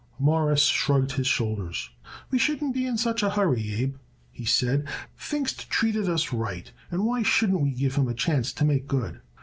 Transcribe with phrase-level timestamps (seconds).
[0.17, 1.91] Morris shrugged his shoulders.
[2.31, 3.97] "We shouldn't be in such a hurry, Abe,"
[4.31, 4.87] he said.
[5.15, 9.21] "Pfingst treated us right, and why shouldn't we give him a chance to make good?"